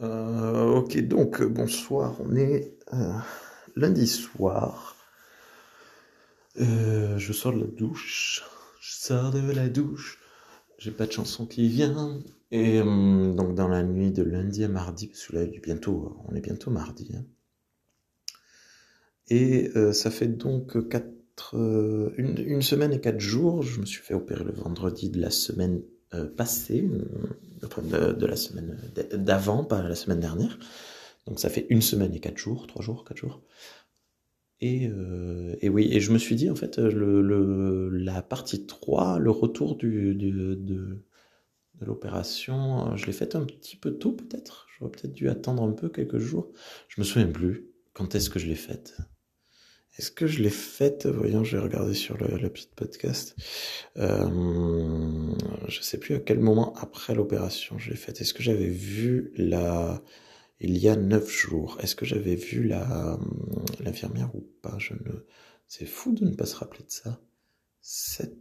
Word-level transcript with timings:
Euh, 0.00 0.76
ok, 0.76 0.96
donc 1.08 1.42
bonsoir, 1.42 2.14
on 2.20 2.36
est 2.36 2.72
euh, 2.92 3.12
lundi 3.74 4.06
soir. 4.06 4.96
Euh, 6.60 7.18
je 7.18 7.32
sors 7.32 7.52
de 7.52 7.60
la 7.60 7.66
douche. 7.66 8.44
Je 8.80 8.94
sors 8.94 9.32
de 9.32 9.52
la 9.52 9.68
douche. 9.68 10.20
J'ai 10.78 10.92
pas 10.92 11.06
de 11.06 11.12
chanson 11.12 11.46
qui 11.46 11.68
vient. 11.68 12.20
Et 12.50 12.80
donc 12.80 13.54
dans 13.54 13.68
la 13.68 13.82
nuit 13.82 14.10
de 14.10 14.22
lundi 14.22 14.64
à 14.64 14.68
mardi, 14.68 15.08
parce 15.08 15.26
que 15.26 15.36
là, 15.36 15.44
bientôt, 15.62 16.16
on 16.28 16.34
est 16.34 16.40
bientôt 16.40 16.70
mardi. 16.70 17.10
hein. 17.14 17.24
Et 19.28 19.70
ça 19.92 20.10
fait 20.10 20.28
donc 20.28 20.88
quatre, 20.88 21.54
une, 22.16 22.62
semaine 22.62 22.92
et 22.92 23.00
quatre 23.00 23.20
jours. 23.20 23.62
Je 23.62 23.80
me 23.80 23.86
suis 23.86 24.02
fait 24.02 24.14
opérer 24.14 24.44
le 24.44 24.52
vendredi 24.52 25.10
de 25.10 25.20
la 25.20 25.30
semaine 25.30 25.82
euh, 26.14 26.28
enfin 27.64 27.82
de, 27.82 28.12
de 28.12 28.26
la 28.26 28.36
semaine 28.36 28.78
d'avant, 29.14 29.64
pas 29.64 29.82
la 29.82 29.94
semaine 29.94 30.20
dernière. 30.20 30.58
Donc 31.26 31.40
ça 31.40 31.50
fait 31.50 31.66
une 31.70 31.82
semaine 31.82 32.14
et 32.14 32.20
quatre 32.20 32.38
jours, 32.38 32.66
trois 32.66 32.82
jours, 32.82 33.04
quatre 33.04 33.18
jours. 33.18 33.42
Et, 34.60 34.88
euh, 34.88 35.54
et 35.60 35.68
oui, 35.68 35.88
et 35.92 36.00
je 36.00 36.12
me 36.12 36.18
suis 36.18 36.34
dit 36.34 36.50
en 36.50 36.54
fait, 36.56 36.78
le, 36.78 37.88
la 37.90 38.22
partie 38.22 38.66
3, 38.66 39.18
le 39.18 39.30
retour 39.30 39.76
de, 39.76 40.12
de 40.12 41.84
l'opération, 41.86 42.92
euh, 42.92 42.96
je 42.96 43.06
l'ai 43.06 43.12
faite 43.12 43.36
un 43.36 43.44
petit 43.44 43.76
peu 43.76 43.98
tôt 43.98 44.12
peut-être. 44.12 44.66
J'aurais 44.78 44.92
peut-être 44.92 45.14
dû 45.14 45.28
attendre 45.28 45.62
un 45.64 45.72
peu 45.72 45.88
quelques 45.88 46.18
jours. 46.18 46.52
Je 46.88 47.00
me 47.00 47.04
souviens 47.06 47.28
plus. 47.28 47.68
Quand 47.94 48.14
est-ce 48.14 48.30
que 48.30 48.38
je 48.38 48.46
l'ai 48.48 48.54
faite? 48.54 48.96
Est-ce 49.98 50.12
que 50.12 50.28
je 50.28 50.40
l'ai 50.42 50.50
faite? 50.50 51.06
Voyons, 51.06 51.42
je 51.42 51.56
vais 51.56 51.62
regarder 51.62 51.94
sur 51.94 52.16
le, 52.18 52.38
le 52.38 52.48
petit 52.50 52.68
podcast. 52.76 53.34
Euh, 53.96 55.34
je 55.66 55.80
sais 55.82 55.98
plus 55.98 56.14
à 56.14 56.20
quel 56.20 56.38
moment 56.38 56.72
après 56.74 57.16
l'opération 57.16 57.78
je 57.78 57.90
l'ai 57.90 57.96
faite. 57.96 58.20
Est-ce 58.20 58.32
que 58.32 58.42
j'avais 58.44 58.68
vu 58.68 59.32
la, 59.36 60.00
il 60.60 60.78
y 60.78 60.88
a 60.88 60.94
neuf 60.94 61.28
jours? 61.28 61.78
Est-ce 61.82 61.96
que 61.96 62.06
j'avais 62.06 62.36
vu 62.36 62.62
la, 62.62 63.18
l'infirmière 63.80 64.32
ou 64.36 64.48
pas? 64.62 64.78
Je 64.78 64.94
ne, 64.94 65.26
c'est 65.66 65.86
fou 65.86 66.12
de 66.12 66.24
ne 66.24 66.34
pas 66.34 66.46
se 66.46 66.54
rappeler 66.54 66.84
de 66.84 66.92
ça. 66.92 67.20
7, 67.82 68.32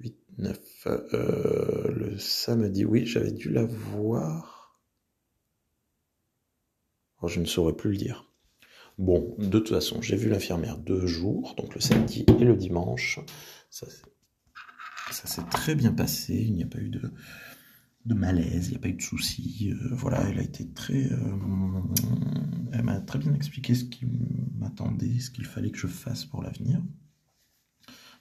8, 0.00 0.16
9, 0.36 0.58
euh, 0.86 1.90
le 1.90 2.18
samedi, 2.18 2.84
oui, 2.84 3.06
j'avais 3.06 3.32
dû 3.32 3.48
la 3.48 3.64
voir. 3.64 4.78
Oh, 7.22 7.28
je 7.28 7.40
ne 7.40 7.46
saurais 7.46 7.74
plus 7.74 7.92
le 7.92 7.96
dire. 7.96 8.31
Bon, 9.02 9.34
de 9.36 9.58
toute 9.58 9.70
façon, 9.70 10.00
j'ai 10.00 10.14
vu 10.14 10.28
l'infirmière 10.28 10.78
deux 10.78 11.08
jours, 11.08 11.56
donc 11.56 11.74
le 11.74 11.80
samedi 11.80 12.24
et 12.38 12.44
le 12.44 12.54
dimanche. 12.54 13.18
Ça, 13.68 13.88
s'est 15.10 15.42
très 15.50 15.74
bien 15.74 15.92
passé, 15.92 16.34
il 16.34 16.54
n'y 16.54 16.62
a 16.62 16.68
pas 16.68 16.78
eu 16.78 16.88
de, 16.88 18.14
malaise, 18.14 18.68
il 18.68 18.70
n'y 18.70 18.76
a 18.76 18.78
pas 18.78 18.86
eu 18.86 18.92
de 18.92 19.02
soucis. 19.02 19.72
euh, 19.72 19.88
voilà, 19.90 20.22
elle 20.30 20.38
a 20.38 20.42
été 20.42 20.68
très. 20.68 21.10
euh, 21.10 21.18
elle 22.72 22.84
m'a 22.84 23.00
très 23.00 23.18
bien 23.18 23.34
expliqué 23.34 23.74
ce 23.74 23.82
qui 23.82 24.06
m'attendait, 24.56 25.18
ce 25.18 25.32
qu'il 25.32 25.46
fallait 25.46 25.72
que 25.72 25.78
je 25.78 25.88
fasse 25.88 26.24
pour 26.24 26.40
l'avenir. 26.40 26.80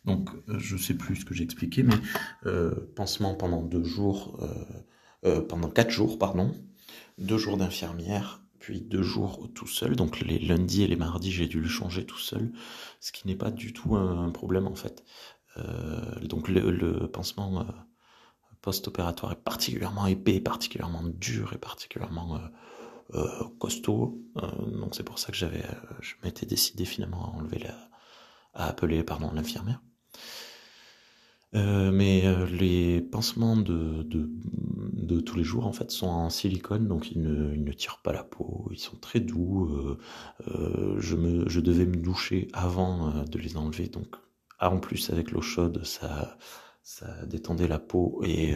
Donc, 0.06 0.32
euh, 0.50 0.58
je 0.58 0.78
sais 0.78 0.96
plus 0.96 1.18
ce 1.18 1.26
que 1.26 1.36
j'ai 1.36 1.44
expliqué, 1.44 1.84
mais 1.84 1.94
pansement 2.96 3.36
pendant 3.36 3.62
deux 3.62 3.84
jours, 3.84 4.44
pendant 5.48 5.70
quatre 5.70 5.92
jours, 5.92 6.18
pardon, 6.18 6.56
deux 7.20 7.38
jours 7.38 7.58
d'infirmière, 7.58 8.41
puis 8.62 8.80
deux 8.80 9.02
jours 9.02 9.50
tout 9.54 9.68
seul. 9.68 9.98
Donc 9.98 10.22
les 10.22 10.40
lundis 10.40 10.84
et 10.84 10.88
les 10.88 10.96
mardis, 10.96 11.32
j'ai 11.32 11.48
dû 11.48 11.60
le 11.60 11.68
changer 11.68 12.06
tout 12.06 12.20
seul, 12.20 12.54
ce 13.02 13.12
qui 13.12 13.28
n'est 13.28 13.36
pas 13.36 13.52
du 13.52 13.74
tout 13.74 13.96
un, 13.96 14.30
problème 14.30 14.68
en 14.68 14.76
fait. 14.76 15.04
Euh, 15.58 16.20
donc 16.22 16.48
le, 16.48 17.08
pansement 17.08 17.62
euh, 17.62 17.66
post-opératoire 18.62 19.34
est 19.34 19.44
particulièrement 19.44 20.08
épais, 20.08 20.40
particulièrement 20.40 21.04
dur 21.04 21.52
et 21.54 21.58
particulièrement 21.58 22.40
euh, 23.16 23.28
costaud. 23.60 24.22
Donc 24.36 24.96
c'est 24.96 25.04
pour 25.04 25.20
ça 25.20 25.32
que 25.32 25.38
j'avais, 25.38 25.66
je 26.00 26.14
m'étais 26.24 26.46
décidé 26.46 26.86
finalement 26.86 27.26
à 27.26 27.38
enlever 27.38 27.60
la, 27.60 27.90
à 28.54 28.68
appeler 28.68 29.04
pardon 29.04 29.32
l'infirmière. 29.34 29.82
Mais 31.54 32.24
les 32.46 33.02
pansements 33.02 33.58
de, 33.58 34.04
de, 34.04 34.30
tous 35.20 35.38
les 35.38 35.44
jours 35.44 35.66
en 35.68 35.74
fait 35.74 35.92
sont 35.92 36.08
en 36.08 36.30
silicone, 36.30 36.88
donc 36.88 37.12
ils 37.12 37.22
ne, 37.22 37.74
tirent 37.74 38.02
pas 38.02 38.14
la 38.14 38.24
peau, 38.24 38.68
ils 38.72 38.80
sont 38.80 38.98
très 38.98 39.20
doux. 39.20 39.66
euh, 39.68 39.98
euh, 40.48 40.96
je, 41.00 41.60
devais 41.60 41.86
me 41.86 41.98
doucher 41.98 42.48
avant 42.54 43.10
euh, 43.10 43.24
de 43.26 43.38
les 43.40 43.58
enlever, 43.58 43.88
donc 43.88 44.16
ah, 44.60 44.72
en 44.72 44.80
plus 44.80 45.10
avec 45.10 45.32
l'eau 45.32 45.42
chaude, 45.42 45.84
ça, 45.84 46.38
ça 46.84 47.26
détendait 47.26 47.68
la 47.68 47.80
peau 47.80 48.22
et, 48.24 48.56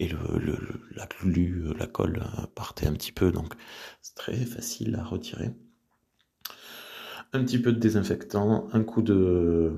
le, 0.00 0.58
la 1.76 1.86
colle 1.86 2.24
partait 2.54 2.86
un 2.86 2.92
petit 2.92 3.12
peu, 3.12 3.32
donc 3.32 3.54
c'est 4.00 4.14
très 4.14 4.36
facile 4.44 4.96
à 4.96 5.04
retirer 5.04 5.50
un 7.32 7.44
petit 7.44 7.58
peu 7.58 7.72
de 7.72 7.78
désinfectant, 7.78 8.68
un 8.72 8.82
coup 8.82 9.02
de, 9.02 9.72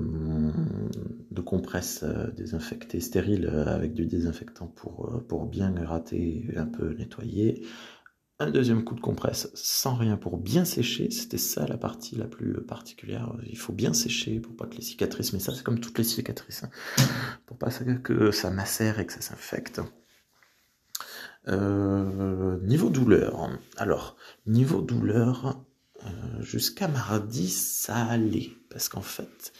compresse 1.45 2.03
euh, 2.03 2.31
désinfectée 2.31 2.99
stérile 2.99 3.49
euh, 3.51 3.65
avec 3.65 3.93
du 3.93 4.05
désinfectant 4.05 4.67
pour, 4.67 5.23
euh, 5.31 5.45
bien 5.45 5.71
gratter 5.71 6.45
et 6.49 6.57
un 6.57 6.65
peu 6.65 6.93
nettoyer. 6.93 7.65
Un 8.39 8.49
deuxième 8.49 8.83
coup 8.83 8.95
de 8.95 9.01
compresse 9.01 9.51
sans 9.53 9.95
rien 9.95 10.17
pour 10.17 10.37
bien 10.37 10.65
sécher. 10.65 11.11
C'était 11.11 11.37
ça 11.37 11.67
la 11.67 11.77
partie 11.77 12.15
la 12.15 12.25
plus 12.25 12.53
particulière. 12.61 13.35
Il 13.47 13.57
faut 13.57 13.73
bien 13.73 13.93
sécher 13.93 14.39
pour 14.39 14.55
pas 14.55 14.65
que 14.65 14.75
les 14.75 14.81
cicatrices, 14.81 15.33
mais 15.33 15.39
ça 15.39 15.53
c'est 15.53 15.63
comme 15.63 15.79
toutes 15.79 15.97
les 15.97 16.03
cicatrices, 16.03 16.63
hein, 16.63 16.69
pour 17.45 17.57
pas 17.57 17.69
que 18.03 18.31
ça 18.31 18.49
macère 18.49 18.99
et 18.99 19.05
que 19.05 19.13
ça 19.13 19.21
s'infecte. 19.21 19.81
Niveau 21.47 22.89
douleur. 22.89 23.49
Alors, 23.77 24.15
niveau 24.45 24.81
douleur, 24.81 25.63
jusqu'à 26.41 26.87
mardi, 26.87 27.49
ça 27.49 27.95
allait. 27.95 28.51
Parce 28.69 28.89
qu'en 28.89 29.01
fait, 29.01 29.53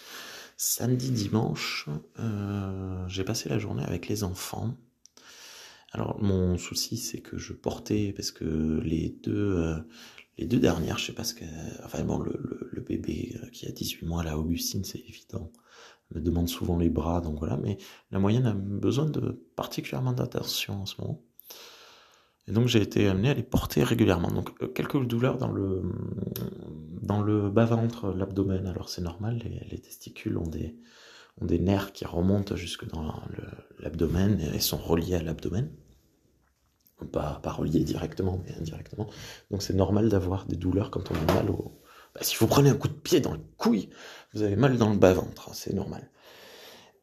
samedi, 0.58 1.12
dimanche, 1.12 1.88
euh, 2.19 3.08
j'ai 3.08 3.24
passé 3.24 3.50
la 3.50 3.59
journée 3.59 3.84
avec 3.84 4.08
les 4.08 4.24
enfants. 4.24 4.75
Alors, 5.94 6.22
mon 6.22 6.58
souci, 6.58 6.97
c'est 6.97 7.22
que 7.22 7.38
je 7.38 7.53
portais, 7.53 8.14
parce 8.16 8.31
que 8.31 8.80
les 8.84 9.09
deux, 9.24 9.58
euh, 9.58 9.78
les 10.38 10.47
deux 10.47 10.59
dernières, 10.59 10.97
je 10.97 11.08
sais 11.08 11.14
pas 11.14 11.24
ce 11.24 11.34
que. 11.34 11.46
Enfin, 11.84 12.03
bon, 12.03 12.19
le, 12.19 12.69
le, 12.72 12.81
bébé 12.81 13.36
euh, 13.44 13.50
qui 13.50 13.68
a 13.68 13.72
18 13.72 14.06
mois, 14.06 14.24
là, 14.24 14.38
Augustine, 14.38 14.84
c'est 14.84 15.00
évident, 15.00 15.52
me 16.13 16.22
demande 16.22 16.48
souvent 16.50 16.78
les 16.78 16.90
bras, 16.90 17.22
donc 17.22 17.40
voilà, 17.40 17.58
mais 17.58 17.78
la 18.12 18.19
moyenne 18.19 18.46
a 18.46 18.53
besoin 18.53 19.06
de 19.06 19.42
particulièrement 19.56 20.13
d'attention 20.13 20.81
en 20.81 20.86
ce 20.86 21.02
moment. 21.02 21.22
Et 22.48 22.52
donc 22.52 22.68
j'ai 22.68 22.81
été 22.81 23.08
amené 23.08 23.30
à 23.30 23.34
les 23.34 23.44
porter 23.44 23.84
régulièrement. 23.84 24.30
Donc 24.30 24.74
quelques 24.74 25.02
douleurs 25.06 25.38
dans 25.38 25.52
le 25.52 25.84
dans 27.11 27.22
le 27.22 27.49
bas-ventre, 27.49 28.13
l'abdomen. 28.13 28.67
Alors 28.67 28.89
c'est 28.89 29.01
normal, 29.01 29.41
les, 29.44 29.67
les 29.69 29.79
testicules 29.79 30.38
ont 30.38 30.47
des 30.47 30.75
ont 31.41 31.45
des 31.45 31.59
nerfs 31.59 31.91
qui 31.94 32.05
remontent 32.05 32.55
jusque 32.55 32.88
dans 32.88 33.03
l'abdomen 33.79 34.39
et 34.53 34.59
sont 34.59 34.77
reliés 34.77 35.16
à 35.16 35.23
l'abdomen. 35.23 35.69
Pas, 37.11 37.39
pas 37.41 37.51
reliés 37.51 37.83
directement, 37.83 38.39
mais 38.44 38.53
indirectement. 38.59 39.07
Donc 39.50 39.63
c'est 39.63 39.73
normal 39.73 40.09
d'avoir 40.09 40.45
des 40.45 40.55
douleurs 40.55 40.91
quand 40.91 41.09
on 41.09 41.16
a 41.16 41.33
mal 41.33 41.50
au... 41.50 41.81
Bah, 42.13 42.21
si 42.21 42.35
vous 42.35 42.47
prenez 42.47 42.69
un 42.69 42.75
coup 42.75 42.89
de 42.89 42.94
pied 42.94 43.21
dans 43.21 43.33
le 43.33 43.39
couille, 43.57 43.89
vous 44.33 44.44
avez 44.44 44.55
mal 44.55 44.77
dans 44.77 44.91
le 44.91 44.97
bas-ventre, 44.97 45.50
hein, 45.50 45.53
c'est 45.55 45.73
normal. 45.73 46.11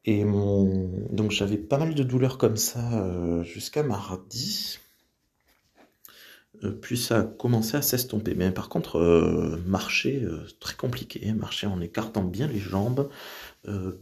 Et 0.05 0.25
mon... 0.25 1.09
donc 1.11 1.33
j'avais 1.33 1.59
pas 1.59 1.79
mal 1.79 1.95
de 1.95 2.03
douleurs 2.05 2.39
comme 2.39 2.57
ça 2.57 3.03
euh, 3.03 3.43
jusqu'à 3.43 3.83
mardi. 3.83 4.79
Puis 6.81 6.99
ça 6.99 7.21
a 7.21 7.77
à 7.77 7.83
s'estomper. 7.83 8.35
Mais 8.35 8.51
par 8.51 8.69
contre, 8.69 8.99
euh, 8.99 9.57
marcher, 9.67 10.23
euh, 10.23 10.47
très 10.61 10.75
compliqué. 10.75 11.33
Marcher 11.33 11.67
en 11.67 11.81
écartant 11.81 12.25
bien 12.25 12.47
les 12.47 12.59
jambes. 12.59 13.09
Euh, 13.67 13.99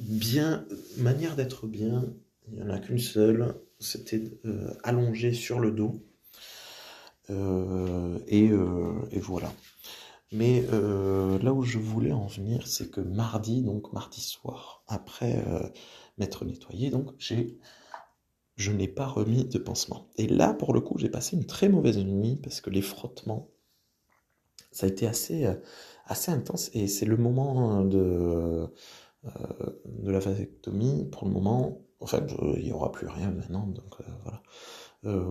bien, 0.00 0.64
manière 0.96 1.36
d'être 1.36 1.66
bien, 1.66 2.04
il 2.48 2.54
n'y 2.54 2.62
en 2.62 2.70
a 2.70 2.78
qu'une 2.78 2.98
seule. 2.98 3.54
C'était 3.80 4.24
allongé 4.82 5.32
sur 5.32 5.60
le 5.60 5.70
dos. 5.70 6.02
Et, 8.26 8.50
voilà. 9.20 9.52
Mais 10.32 10.64
là 11.42 11.52
où 11.52 11.62
je 11.62 11.78
voulais 11.78 12.12
en 12.12 12.26
venir, 12.26 12.66
c'est 12.66 12.90
que 12.90 13.00
mardi, 13.00 13.62
donc 13.62 13.92
mardi 13.92 14.20
soir, 14.20 14.82
après 14.88 15.44
m'être 16.16 16.44
nettoyé, 16.44 16.90
donc 16.90 17.10
j'ai 17.18 17.58
je 18.58 18.72
n'ai 18.72 18.88
pas 18.88 19.06
remis 19.06 19.44
de 19.44 19.58
pansement. 19.58 20.08
Et 20.16 20.26
là, 20.26 20.52
pour 20.52 20.74
le 20.74 20.80
coup, 20.80 20.98
j'ai 20.98 21.08
passé 21.08 21.36
une 21.36 21.46
très 21.46 21.68
mauvaise 21.68 21.96
nuit 21.98 22.36
parce 22.42 22.60
que 22.60 22.70
les 22.70 22.82
frottements, 22.82 23.48
ça 24.72 24.86
a 24.86 24.88
été 24.88 25.06
assez, 25.06 25.46
euh, 25.46 25.54
assez 26.06 26.32
intense 26.32 26.68
et 26.74 26.88
c'est 26.88 27.06
le 27.06 27.16
moment 27.16 27.84
de, 27.84 28.66
euh, 29.24 29.30
de 29.84 30.10
la 30.10 30.18
vasectomie, 30.18 31.08
pour 31.10 31.24
le 31.24 31.30
moment, 31.30 31.86
en 32.00 32.06
fait, 32.06 32.24
il 32.56 32.64
n'y 32.64 32.72
aura 32.72 32.90
plus 32.90 33.06
rien 33.06 33.30
maintenant, 33.30 33.66
donc 33.68 34.00
euh, 34.00 34.04
voilà, 34.24 34.42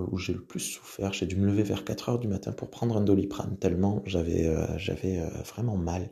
où 0.09 0.17
j'ai 0.17 0.33
le 0.33 0.43
plus 0.43 0.61
souffert. 0.61 1.11
J'ai 1.11 1.25
dû 1.25 1.35
me 1.35 1.45
lever 1.45 1.63
vers 1.63 1.83
4 1.83 2.09
heures 2.09 2.19
du 2.19 2.29
matin 2.29 2.53
pour 2.53 2.69
prendre 2.69 2.95
un 2.95 3.01
doliprane, 3.01 3.57
tellement 3.57 4.01
j'avais 4.05 4.49
j'avais 4.77 5.19
vraiment 5.43 5.75
mal. 5.75 6.09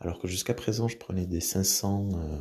Alors 0.00 0.20
que 0.20 0.28
jusqu'à 0.28 0.54
présent, 0.54 0.86
je 0.88 0.96
prenais 0.96 1.26
des 1.26 1.40
500, 1.40 2.10
euh, 2.12 2.38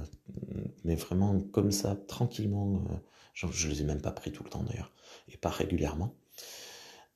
mais 0.83 0.95
vraiment 0.95 1.39
comme 1.39 1.71
ça, 1.71 1.95
tranquillement. 1.95 2.83
euh, 2.89 2.95
je, 3.33 3.47
je 3.51 3.67
les 3.67 3.81
ai 3.81 3.83
même 3.83 4.01
pas 4.01 4.11
pris 4.11 4.31
tout 4.31 4.43
le 4.43 4.49
temps 4.49 4.63
d'ailleurs, 4.63 4.91
et 5.29 5.37
pas 5.37 5.49
régulièrement. 5.49 6.15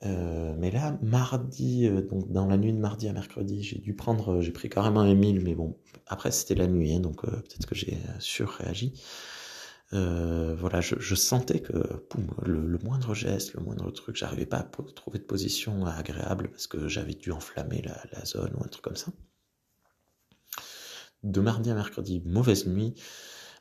Euh, 0.03 0.55
mais 0.57 0.71
là, 0.71 0.97
mardi, 1.03 1.88
donc 2.09 2.31
dans 2.31 2.47
la 2.47 2.57
nuit 2.57 2.73
de 2.73 2.79
mardi 2.79 3.07
à 3.07 3.13
mercredi, 3.13 3.61
j'ai 3.61 3.77
dû 3.77 3.95
prendre, 3.95 4.41
j'ai 4.41 4.51
pris 4.51 4.69
carrément 4.69 5.05
Emile, 5.05 5.41
mais 5.43 5.53
bon, 5.53 5.77
après 6.07 6.31
c'était 6.31 6.55
la 6.55 6.67
nuit, 6.67 6.93
hein, 6.93 6.99
donc 6.99 7.21
peut-être 7.23 7.67
que 7.67 7.75
j'ai 7.75 7.97
surréagi. 8.19 8.93
voilà, 9.91 10.81
je, 10.81 11.15
sentais 11.15 11.59
que 11.59 11.73
le, 12.43 12.79
moindre 12.83 13.13
geste, 13.13 13.53
le 13.53 13.61
moindre 13.61 13.91
truc, 13.91 14.15
j'arrivais 14.15 14.47
pas 14.47 14.57
à 14.57 14.63
trouver 14.95 15.19
de 15.19 15.23
position 15.23 15.85
agréable 15.85 16.49
parce 16.49 16.65
que 16.65 16.88
j'avais 16.88 17.13
dû 17.13 17.31
enflammer 17.31 17.83
la, 17.83 18.01
la, 18.11 18.25
zone 18.25 18.53
ou 18.57 18.63
un 18.63 18.67
truc 18.67 18.83
comme 18.83 18.95
ça. 18.95 19.11
De 21.23 21.41
mardi 21.41 21.69
à 21.69 21.75
mercredi, 21.75 22.21
mauvaise 22.25 22.68
nuit. 22.68 22.94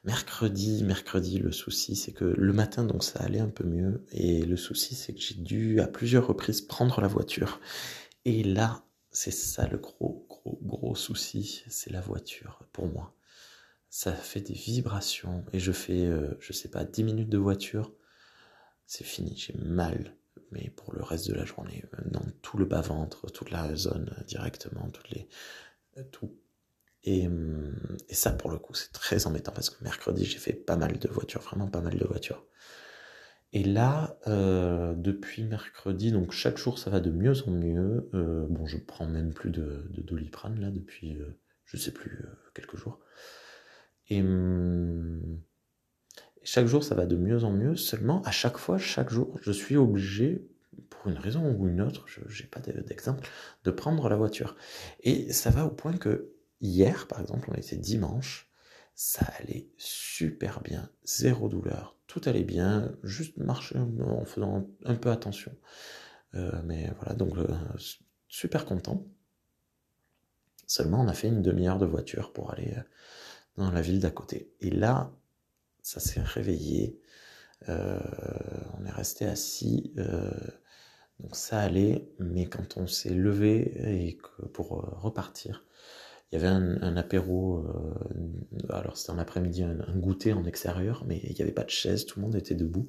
Mercredi, 0.04 0.82
mercredi, 0.82 1.38
le 1.38 1.52
souci 1.52 1.94
c'est 1.94 2.12
que 2.12 2.24
le 2.24 2.52
matin 2.54 2.84
donc 2.84 3.04
ça 3.04 3.20
allait 3.20 3.40
un 3.40 3.50
peu 3.50 3.64
mieux 3.64 4.06
et 4.12 4.46
le 4.46 4.56
souci 4.56 4.94
c'est 4.94 5.12
que 5.12 5.20
j'ai 5.20 5.34
dû 5.34 5.78
à 5.80 5.86
plusieurs 5.86 6.26
reprises 6.26 6.62
prendre 6.62 7.02
la 7.02 7.08
voiture. 7.08 7.60
Et 8.24 8.42
là, 8.42 8.82
c'est 9.10 9.30
ça 9.30 9.66
le 9.68 9.76
gros 9.78 10.26
gros 10.28 10.58
gros 10.62 10.94
souci, 10.94 11.62
c'est 11.68 11.90
la 11.90 12.00
voiture 12.00 12.62
pour 12.72 12.86
moi. 12.86 13.14
Ça 13.90 14.12
fait 14.12 14.40
des 14.40 14.54
vibrations 14.54 15.44
et 15.52 15.58
je 15.58 15.72
fais 15.72 16.06
euh, 16.06 16.34
je 16.40 16.52
sais 16.54 16.70
pas 16.70 16.84
10 16.84 17.04
minutes 17.04 17.28
de 17.28 17.38
voiture, 17.38 17.92
c'est 18.86 19.04
fini, 19.04 19.34
j'ai 19.36 19.54
mal 19.58 20.16
mais 20.52 20.70
pour 20.70 20.92
le 20.94 21.02
reste 21.02 21.28
de 21.28 21.34
la 21.34 21.44
journée, 21.44 21.84
dans 22.06 22.24
tout 22.42 22.58
le 22.58 22.64
bas-ventre, 22.64 23.30
toute 23.30 23.50
la 23.50 23.74
zone 23.76 24.14
directement, 24.26 24.88
toutes 24.90 25.10
les 25.10 25.28
tout 26.12 26.32
et, 27.04 27.28
et, 28.08 28.14
ça, 28.14 28.30
pour 28.32 28.50
le 28.50 28.58
coup, 28.58 28.74
c'est 28.74 28.92
très 28.92 29.26
embêtant 29.26 29.52
parce 29.52 29.70
que 29.70 29.82
mercredi, 29.82 30.24
j'ai 30.24 30.38
fait 30.38 30.52
pas 30.52 30.76
mal 30.76 30.98
de 30.98 31.08
voitures, 31.08 31.40
vraiment 31.40 31.66
pas 31.66 31.80
mal 31.80 31.96
de 31.96 32.04
voitures. 32.04 32.44
Et 33.52 33.64
là, 33.64 34.16
euh, 34.28 34.94
depuis 34.94 35.42
mercredi, 35.44 36.12
donc 36.12 36.30
chaque 36.30 36.56
jour, 36.56 36.78
ça 36.78 36.88
va 36.88 37.00
de 37.00 37.10
mieux 37.10 37.34
en 37.48 37.50
mieux. 37.50 38.08
Euh, 38.14 38.46
bon, 38.48 38.64
je 38.66 38.78
prends 38.78 39.06
même 39.06 39.34
plus 39.34 39.50
de, 39.50 39.88
de 39.90 40.02
doliprane 40.02 40.60
là 40.60 40.70
depuis, 40.70 41.16
euh, 41.16 41.36
je 41.64 41.76
sais 41.76 41.90
plus, 41.90 42.24
euh, 42.24 42.34
quelques 42.54 42.76
jours. 42.76 43.00
Et, 44.08 44.22
chaque 46.42 46.66
jour, 46.66 46.82
ça 46.82 46.94
va 46.94 47.06
de 47.06 47.16
mieux 47.16 47.44
en 47.44 47.52
mieux. 47.52 47.76
Seulement, 47.76 48.22
à 48.22 48.30
chaque 48.30 48.56
fois, 48.56 48.78
chaque 48.78 49.10
jour, 49.10 49.38
je 49.42 49.52
suis 49.52 49.76
obligé, 49.76 50.48
pour 50.88 51.08
une 51.08 51.18
raison 51.18 51.54
ou 51.54 51.68
une 51.68 51.80
autre, 51.80 52.06
je 52.08 52.42
n'ai 52.42 52.48
pas 52.48 52.60
d'exemple, 52.60 53.28
de 53.64 53.70
prendre 53.70 54.08
la 54.08 54.16
voiture. 54.16 54.56
Et 55.00 55.32
ça 55.32 55.50
va 55.50 55.66
au 55.66 55.70
point 55.70 55.92
que 55.92 56.32
Hier, 56.60 57.06
par 57.08 57.20
exemple, 57.20 57.50
on 57.50 57.54
était 57.54 57.76
dimanche, 57.76 58.50
ça 58.94 59.24
allait 59.38 59.70
super 59.78 60.60
bien, 60.60 60.90
zéro 61.04 61.48
douleur, 61.48 61.96
tout 62.06 62.20
allait 62.26 62.44
bien, 62.44 62.92
juste 63.02 63.38
marcher 63.38 63.78
en 63.78 64.24
faisant 64.24 64.68
un 64.84 64.94
peu 64.94 65.10
attention. 65.10 65.56
Euh, 66.34 66.60
mais 66.64 66.90
voilà, 66.96 67.14
donc 67.14 67.36
euh, 67.38 67.46
super 68.28 68.64
content. 68.64 69.06
Seulement, 70.66 71.00
on 71.00 71.08
a 71.08 71.14
fait 71.14 71.28
une 71.28 71.42
demi-heure 71.42 71.78
de 71.78 71.86
voiture 71.86 72.32
pour 72.32 72.52
aller 72.52 72.74
euh, 72.76 72.82
dans 73.56 73.70
la 73.70 73.80
ville 73.80 74.00
d'à 74.00 74.10
côté. 74.10 74.52
Et 74.60 74.70
là, 74.70 75.12
ça 75.82 76.00
s'est 76.00 76.20
réveillé. 76.22 77.00
on 77.68 78.84
est 78.84 78.90
resté 78.90 79.26
assis. 79.26 79.92
donc 81.20 81.36
ça 81.36 81.60
allait, 81.60 82.08
mais 82.18 82.46
quand 82.46 82.76
on 82.76 82.86
s'est 82.86 83.14
levé 83.14 84.06
et 84.06 84.16
que 84.16 84.46
pour 84.46 84.68
repartir, 85.02 85.64
il 86.32 86.36
y 86.40 86.44
avait 86.44 86.48
un, 86.48 86.96
apéro, 86.96 87.58
euh, 87.58 88.72
alors 88.72 88.96
c'était 88.96 89.10
en 89.10 89.18
après-midi, 89.18 89.64
un, 89.64 89.96
goûter 89.96 90.32
en 90.32 90.44
extérieur, 90.44 91.04
mais 91.06 91.20
il 91.24 91.34
n'y 91.34 91.42
avait 91.42 91.50
pas 91.50 91.64
de 91.64 91.70
chaise, 91.70 92.06
tout 92.06 92.20
le 92.20 92.26
monde 92.26 92.36
était 92.36 92.54
debout. 92.54 92.88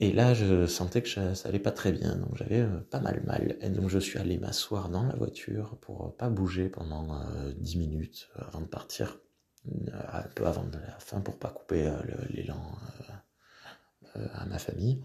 Et 0.00 0.12
là, 0.12 0.34
je 0.34 0.66
sentais 0.66 1.02
que 1.02 1.08
ça, 1.08 1.32
allait 1.44 1.60
pas 1.60 1.70
très 1.70 1.92
bien, 1.92 2.16
donc 2.16 2.36
j'avais 2.36 2.60
euh, 2.60 2.80
pas 2.90 3.00
mal 3.00 3.22
mal. 3.24 3.56
Et 3.60 3.68
donc 3.68 3.88
je 3.88 3.98
suis 4.00 4.18
allé 4.18 4.38
m'asseoir 4.38 4.88
dans 4.88 5.04
la 5.04 5.14
voiture 5.14 5.76
pour 5.80 6.06
euh, 6.06 6.10
pas 6.10 6.28
bouger 6.28 6.68
pendant 6.68 7.22
10 7.56 7.76
minutes 7.76 8.30
avant 8.34 8.62
de 8.62 8.66
partir, 8.66 9.20
un 9.68 10.22
peu 10.34 10.46
avant 10.46 10.64
la 10.72 10.98
fin 10.98 11.20
pour 11.20 11.38
pas 11.38 11.50
couper 11.50 11.92
l'élan 12.30 12.60
à 14.14 14.44
ma 14.46 14.58
famille. 14.58 15.00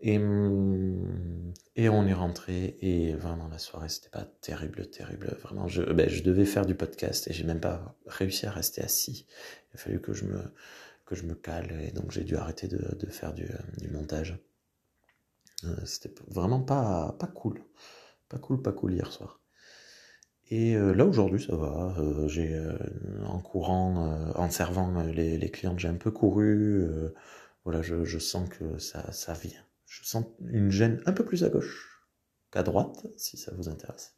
Et, 0.00 0.18
hum, 0.18 1.52
et 1.74 1.88
on 1.88 2.06
est 2.06 2.12
rentré 2.12 2.76
et 2.80 3.14
vraiment 3.14 3.48
la 3.48 3.58
soirée 3.58 3.88
c'était 3.88 4.10
pas 4.10 4.24
terrible, 4.40 4.88
terrible. 4.90 5.36
Vraiment, 5.42 5.68
je, 5.68 5.82
ben, 5.82 6.08
je 6.08 6.22
devais 6.22 6.44
faire 6.44 6.66
du 6.66 6.74
podcast 6.74 7.28
et 7.28 7.32
j'ai 7.32 7.44
même 7.44 7.60
pas 7.60 7.96
réussi 8.06 8.46
à 8.46 8.50
rester 8.50 8.82
assis. 8.82 9.26
Il 9.72 9.76
a 9.76 9.78
fallu 9.78 10.00
que 10.00 10.12
je 10.12 10.24
me, 10.26 10.42
que 11.06 11.14
je 11.14 11.24
me 11.24 11.34
cale 11.34 11.80
et 11.82 11.92
donc 11.92 12.10
j'ai 12.12 12.24
dû 12.24 12.36
arrêter 12.36 12.68
de, 12.68 13.06
faire 13.10 13.32
du, 13.32 13.48
du 13.78 13.88
montage. 13.90 14.38
Euh, 15.64 15.74
c'était 15.86 16.14
vraiment 16.28 16.60
pas, 16.60 17.16
pas 17.18 17.26
cool. 17.28 17.62
Pas 18.28 18.38
cool, 18.38 18.60
pas 18.62 18.72
cool 18.72 18.94
hier 18.94 19.12
soir. 19.12 19.40
Et 20.50 20.76
euh, 20.76 20.92
là 20.94 21.06
aujourd'hui 21.06 21.42
ça 21.42 21.56
va. 21.56 21.96
Euh, 21.98 22.28
j'ai 22.28 22.58
en 23.24 23.40
courant, 23.40 24.32
en 24.34 24.50
servant 24.50 25.02
les, 25.02 25.38
les 25.38 25.50
clientes, 25.50 25.78
j'ai 25.78 25.88
un 25.88 25.94
peu 25.94 26.10
couru. 26.10 26.86
voilà, 27.64 27.82
je, 27.82 28.04
je 28.04 28.18
sens 28.18 28.48
que 28.48 28.78
ça, 28.78 29.10
ça 29.12 29.32
vient 29.34 29.65
je 29.86 30.04
sens 30.04 30.24
une 30.48 30.70
gêne 30.70 31.00
un 31.06 31.12
peu 31.12 31.24
plus 31.24 31.44
à 31.44 31.48
gauche 31.48 32.02
qu'à 32.50 32.62
droite, 32.62 33.06
si 33.16 33.36
ça 33.36 33.52
vous 33.54 33.68
intéresse. 33.68 34.14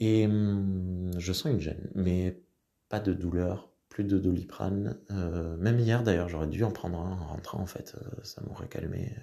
Et 0.00 0.26
hum, 0.26 1.10
je 1.18 1.32
sens 1.32 1.52
une 1.52 1.60
gêne, 1.60 1.90
mais 1.94 2.40
pas 2.88 3.00
de 3.00 3.12
douleur, 3.12 3.72
plus 3.88 4.04
de 4.04 4.18
doliprane. 4.18 4.98
Euh, 5.10 5.56
même 5.56 5.78
hier 5.78 6.02
d'ailleurs, 6.02 6.28
j'aurais 6.28 6.46
dû 6.46 6.64
en 6.64 6.70
prendre 6.70 7.00
un 7.00 7.12
en 7.12 7.26
rentrant 7.26 7.60
en 7.60 7.66
fait, 7.66 7.94
euh, 7.96 8.22
ça 8.22 8.42
m'aurait 8.42 8.68
calmé. 8.68 9.14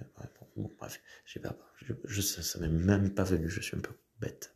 bon, 0.56 0.70
bref, 0.78 1.02
je 1.26 1.40
pas, 1.40 1.56
je, 2.04 2.22
ça 2.22 2.60
m'est 2.60 2.68
même 2.68 3.14
pas 3.14 3.24
venu, 3.24 3.50
je 3.50 3.62
suis 3.62 3.78
un 3.78 3.82
peu 3.82 3.94
bête. 4.20 4.54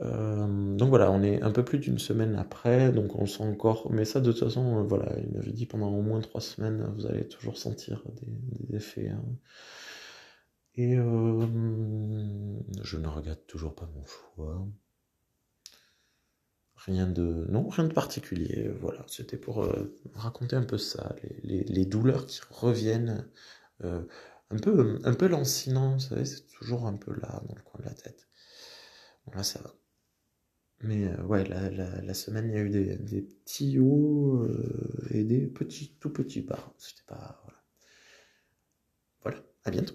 Euh, 0.00 0.76
donc 0.76 0.88
voilà, 0.88 1.10
on 1.12 1.22
est 1.22 1.42
un 1.42 1.50
peu 1.50 1.64
plus 1.64 1.78
d'une 1.78 1.98
semaine 1.98 2.34
après, 2.36 2.90
donc 2.92 3.14
on 3.16 3.26
sent 3.26 3.44
encore, 3.44 3.90
mais 3.92 4.04
ça 4.04 4.20
de 4.20 4.32
toute 4.32 4.40
façon, 4.40 4.84
voilà, 4.84 5.12
il 5.20 5.30
m'avait 5.32 5.52
dit 5.52 5.66
pendant 5.66 5.90
au 5.90 6.02
moins 6.02 6.20
trois 6.20 6.40
semaines, 6.40 6.90
vous 6.96 7.06
allez 7.06 7.28
toujours 7.28 7.56
sentir 7.56 8.02
des, 8.20 8.32
effets. 8.74 9.08
Hein. 9.08 9.24
Et 10.74 10.96
euh, 10.96 11.46
je 12.82 12.96
ne 12.96 13.06
regrette 13.08 13.46
toujours 13.46 13.74
pas 13.74 13.86
mon 13.94 14.04
choix. 14.06 14.66
Rien 16.76 17.06
de, 17.06 17.46
non, 17.48 17.68
rien 17.68 17.84
de 17.84 17.92
particulier. 17.92 18.68
Voilà, 18.80 19.04
c'était 19.06 19.36
pour 19.36 19.68
raconter 20.14 20.56
un 20.56 20.64
peu 20.64 20.78
ça, 20.78 21.14
les, 21.44 21.84
douleurs 21.84 22.26
qui 22.26 22.40
reviennent, 22.50 23.28
un 24.52 24.58
peu, 24.58 25.00
un 25.04 25.14
peu 25.14 25.28
lancinant, 25.28 25.94
vous 25.94 26.00
savez, 26.00 26.24
c'est 26.24 26.46
toujours 26.48 26.86
un 26.86 26.96
peu 26.96 27.12
là 27.12 27.42
dans 27.48 27.54
le 27.54 27.62
coin 27.62 27.80
de 27.80 27.86
la 27.86 27.94
tête. 27.94 28.28
Bon, 29.26 29.32
là, 29.34 29.42
ça 29.42 29.60
va. 29.62 29.74
Mais 30.82 31.06
euh, 31.06 31.22
ouais, 31.24 31.44
la, 31.44 32.14
semaine, 32.14 32.48
il 32.48 32.54
y 32.54 32.58
a 32.58 32.62
eu 32.62 32.70
des, 32.70 32.96
des 32.96 33.22
petits 33.22 33.78
hauts 33.78 34.42
euh, 34.42 35.06
et 35.10 35.24
des 35.24 35.46
petits, 35.46 35.96
tout 36.00 36.10
petits 36.10 36.42
bas. 36.42 36.74
C'était 36.78 37.04
pas. 37.06 37.42
Voilà, 39.22 39.42
à 39.64 39.70
bientôt. 39.70 39.94